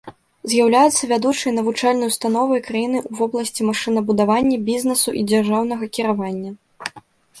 З'яўляецца 0.51 1.09
вядучай 1.11 1.51
навучальнай 1.57 2.07
установай 2.13 2.63
краіны 2.67 2.97
ў 3.09 3.19
вобласці 3.19 3.61
машынабудавання, 3.69 4.57
бізнесу 4.71 5.09
і 5.21 5.25
дзяржаўнага 5.33 5.83
кіравання. 5.99 6.51